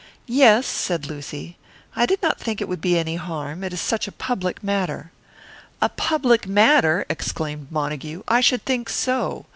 [0.25, 1.59] "Yes," said Lucy.
[1.95, 3.63] "I did not think it would be any harm.
[3.63, 5.11] It is such a public matter"
[5.79, 8.23] "A public matter!" exclaimed Montague.
[8.27, 9.45] "I should think so!